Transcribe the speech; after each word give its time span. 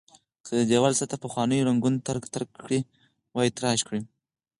که 0.45 0.51
د 0.59 0.61
دېوال 0.71 0.93
سطحه 0.99 1.17
پخوانیو 1.23 1.67
رنګونو 1.69 2.03
ترک 2.07 2.23
ترک 2.33 2.49
کړې 2.63 2.79
وي 3.35 3.49
تراش 3.57 3.79
کړئ. 3.87 4.01